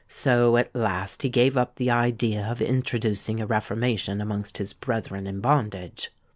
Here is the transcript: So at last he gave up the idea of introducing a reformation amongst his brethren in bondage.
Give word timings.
So 0.07 0.57
at 0.57 0.75
last 0.75 1.21
he 1.21 1.29
gave 1.29 1.55
up 1.55 1.75
the 1.75 1.91
idea 1.91 2.47
of 2.49 2.59
introducing 2.59 3.39
a 3.39 3.45
reformation 3.45 4.19
amongst 4.19 4.57
his 4.57 4.73
brethren 4.73 5.27
in 5.27 5.41
bondage. 5.41 6.09